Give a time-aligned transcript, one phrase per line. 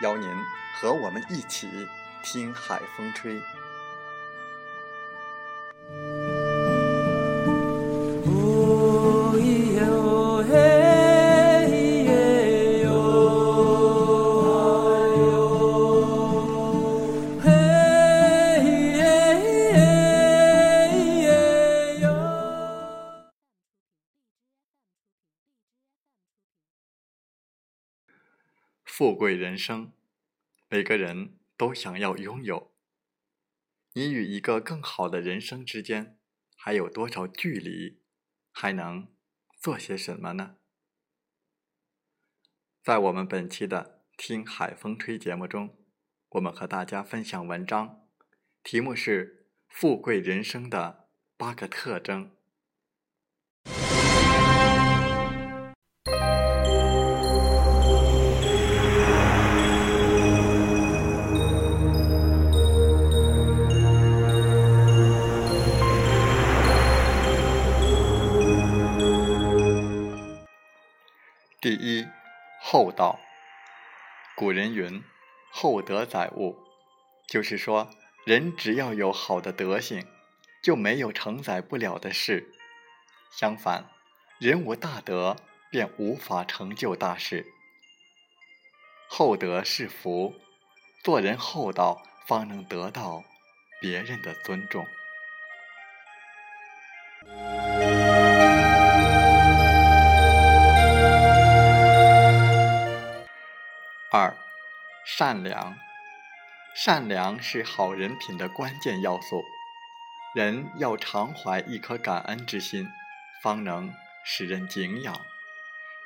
[0.00, 0.28] 邀您
[0.74, 1.88] 和我们一起
[2.22, 3.40] 听海风吹。
[29.00, 29.94] 富贵人生，
[30.68, 32.74] 每个人都想要拥有。
[33.94, 36.18] 你与一个更好的人生之间
[36.54, 38.02] 还有多少距离？
[38.50, 39.10] 还能
[39.58, 40.56] 做些什么呢？
[42.82, 45.78] 在我们本期的《听海风吹》节目中，
[46.32, 48.06] 我们和大家分享文章，
[48.62, 51.08] 题目是《富贵人生的
[51.38, 52.26] 八个特征》。
[71.62, 72.08] 第一，
[72.58, 73.20] 厚道。
[74.34, 75.04] 古人云
[75.52, 76.56] ：“厚德载物”，
[77.28, 77.90] 就是说，
[78.24, 80.06] 人只要有好的德行，
[80.62, 82.54] 就没有承载不了的事。
[83.30, 83.90] 相反，
[84.38, 85.36] 人无大德，
[85.70, 87.44] 便无法成就大事。
[89.06, 90.34] 厚德是福，
[91.04, 93.22] 做人厚道，方能得到
[93.82, 94.86] 别人的尊重。
[105.20, 105.76] 善良。
[106.74, 109.44] 善良是好人品的关键要素。
[110.34, 112.88] 人要常怀一颗感恩之心，
[113.42, 113.92] 方能
[114.24, 115.14] 使人敬仰。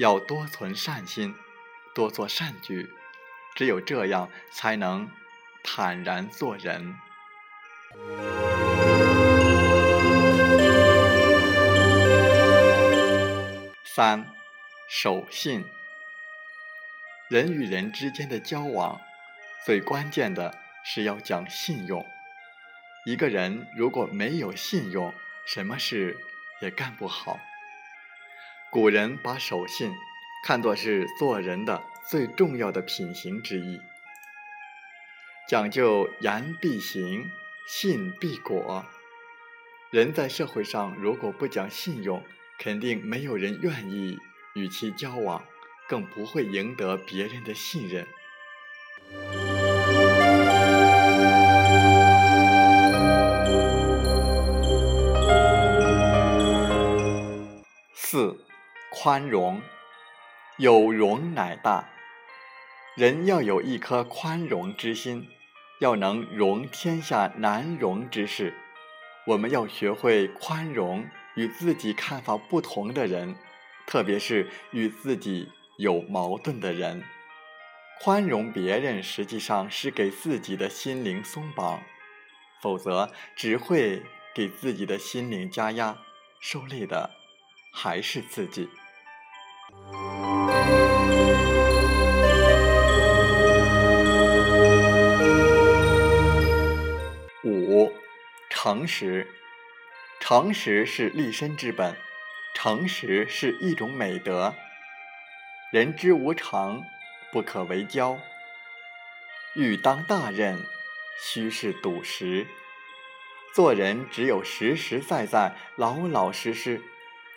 [0.00, 1.32] 要多存善心，
[1.94, 2.90] 多做善举，
[3.54, 5.08] 只有这样，才能
[5.62, 6.96] 坦然做人。
[13.84, 14.26] 三，
[14.88, 15.64] 守信。
[17.30, 19.00] 人与人之间的交往，
[19.64, 20.54] 最关键的
[20.84, 22.06] 是要讲信用。
[23.06, 25.12] 一个人如果没有信用，
[25.46, 26.18] 什么事
[26.60, 27.38] 也干不好。
[28.70, 29.94] 古人把守信
[30.44, 33.80] 看作是做人的最重要的品行之一，
[35.48, 37.30] 讲究言必行，
[37.66, 38.84] 信必果。
[39.90, 42.22] 人在社会上如果不讲信用，
[42.58, 44.18] 肯定没有人愿意
[44.54, 45.42] 与其交往。
[45.88, 48.06] 更不会赢得别人的信任。
[57.94, 58.36] 四，
[58.90, 59.60] 宽容，
[60.58, 61.88] 有容乃大。
[62.96, 65.28] 人要有一颗宽容之心，
[65.80, 68.54] 要能容天下难容之事。
[69.26, 71.04] 我们要学会宽容
[71.34, 73.34] 与自己看法不同的人，
[73.84, 75.50] 特别是与自己。
[75.76, 77.02] 有矛盾的人，
[78.00, 81.82] 宽容别人，实际上是给自己的心灵松绑，
[82.62, 84.00] 否则只会
[84.32, 85.98] 给自己的心灵加压，
[86.40, 87.10] 受累的
[87.72, 88.68] 还是自己。
[97.42, 97.92] 五，
[98.48, 99.26] 诚实，
[100.20, 101.96] 诚实是立身之本，
[102.54, 104.54] 诚实是一种美德。
[105.74, 106.84] 人之无常，
[107.32, 108.16] 不可为交。
[109.56, 110.56] 欲当大任，
[111.20, 112.46] 须是笃实。
[113.52, 116.80] 做人只有实实在在、老老实实，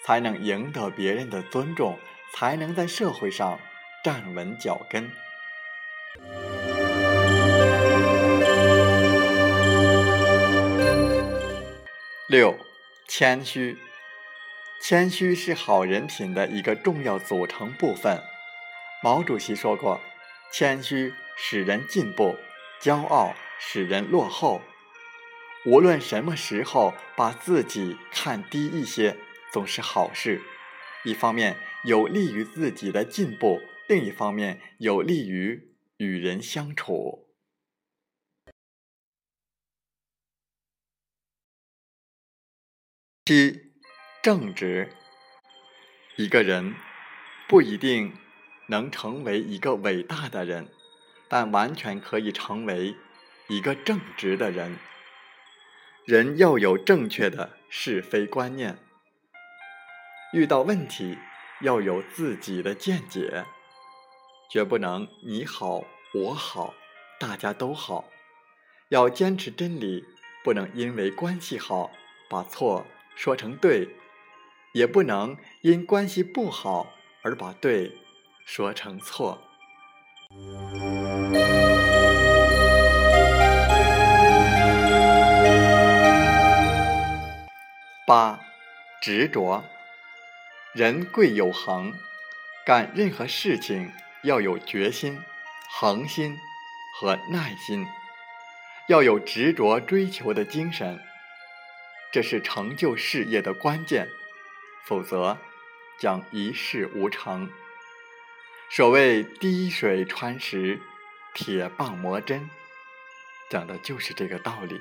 [0.06, 1.98] 才能赢得别人的尊重，
[2.32, 3.60] 才能在社会上
[4.04, 5.10] 站稳脚跟。
[12.28, 12.56] 六，
[13.08, 13.80] 谦虚。
[14.88, 18.24] 谦虚是好人品的一个重要组成部分。
[19.04, 20.00] 毛主席说过
[20.50, 22.38] ：“谦虚使人进步，
[22.82, 24.62] 骄傲使人落后。”
[25.68, 29.18] 无论什么时候，把自己看低一些，
[29.52, 30.42] 总是好事。
[31.04, 37.28] 一方面有利于自己的进步，另一方面有利于与人相处。
[43.26, 43.67] 七，
[44.28, 44.90] 正直。
[46.18, 46.76] 一个人
[47.48, 48.12] 不一定
[48.66, 50.68] 能成为一个伟大的人，
[51.30, 52.94] 但完全可以成为
[53.48, 54.80] 一个正直的人。
[56.04, 58.78] 人要有正确的是非观念，
[60.34, 61.18] 遇到问题
[61.62, 63.46] 要有自己的见解，
[64.52, 66.74] 绝不能你好我好
[67.18, 68.10] 大家都好。
[68.90, 70.04] 要坚持真理，
[70.44, 71.92] 不能因为关系好
[72.30, 72.86] 把错。
[73.16, 73.96] 说成对，
[74.78, 76.94] 也不能因关系不好
[77.24, 77.98] 而把对
[78.46, 79.42] 说成错。
[88.06, 88.40] 八，
[89.02, 89.64] 执着。
[90.76, 91.92] 人贵有恒，
[92.64, 93.92] 干任何事情
[94.22, 95.20] 要有决心、
[95.72, 96.38] 恒心
[97.00, 97.88] 和耐心，
[98.88, 101.00] 要有执着追求的精神。
[102.12, 104.08] 这是成就事业的关键，
[104.88, 105.38] 否则
[106.00, 107.52] 将一事无成。
[108.70, 110.80] 所谓滴水穿石，
[111.34, 112.50] 铁棒磨针，
[113.50, 114.80] 讲的就是这个道理。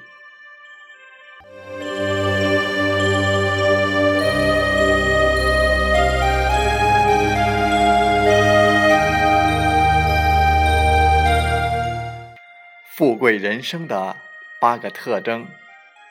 [12.95, 14.17] 富贵人生的
[14.61, 15.49] 八个特征，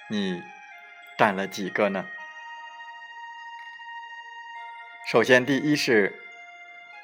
[0.09, 0.41] 你。
[1.17, 2.05] 占了几个呢？
[5.07, 6.19] 首先，第一是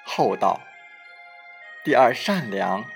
[0.03, 0.59] 厚道，
[1.83, 2.89] 第二善良，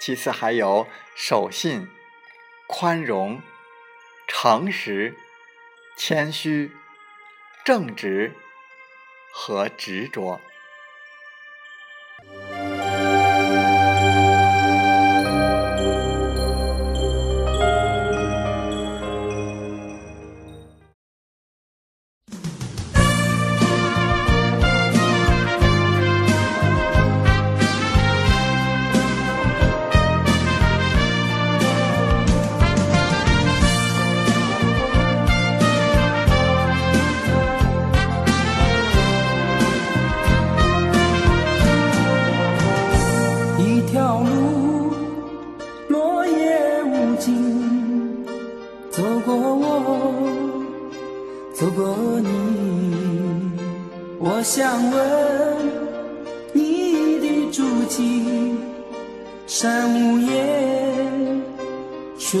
[0.00, 1.88] 其次还有守信、
[2.66, 3.40] 宽容、
[4.26, 5.14] 诚实、
[5.96, 6.72] 谦虚、
[7.64, 8.34] 正直
[9.32, 10.40] 和执着。
[54.70, 55.00] 想问
[56.52, 58.54] 你的足迹，
[59.44, 61.42] 山无言，
[62.16, 62.40] 水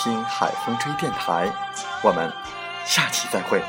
[0.00, 1.52] 听海风吹电台，
[2.04, 2.32] 我们
[2.84, 3.60] 下期再会。